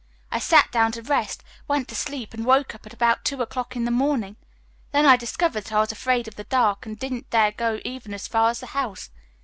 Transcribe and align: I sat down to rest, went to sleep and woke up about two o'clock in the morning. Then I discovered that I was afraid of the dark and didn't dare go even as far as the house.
I 0.31 0.39
sat 0.39 0.71
down 0.71 0.91
to 0.93 1.03
rest, 1.03 1.43
went 1.67 1.87
to 1.89 1.95
sleep 1.95 2.33
and 2.33 2.43
woke 2.43 2.73
up 2.73 2.87
about 2.91 3.23
two 3.23 3.39
o'clock 3.43 3.75
in 3.75 3.85
the 3.85 3.91
morning. 3.91 4.35
Then 4.93 5.05
I 5.05 5.15
discovered 5.15 5.65
that 5.65 5.71
I 5.73 5.79
was 5.81 5.91
afraid 5.91 6.27
of 6.27 6.33
the 6.37 6.43
dark 6.45 6.87
and 6.87 6.97
didn't 6.97 7.29
dare 7.29 7.51
go 7.51 7.79
even 7.85 8.11
as 8.15 8.27
far 8.27 8.49
as 8.49 8.61
the 8.61 8.65
house. 8.73 9.11